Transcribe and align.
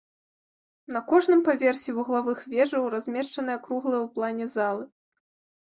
На 0.95 1.01
кожным 1.11 1.43
паверсе 1.49 1.89
вуглавых 1.97 2.39
вежаў 2.55 2.83
размешчаныя 2.95 3.57
круглыя 3.69 3.99
ў 4.05 4.13
плане 4.19 4.45
залы. 4.57 4.85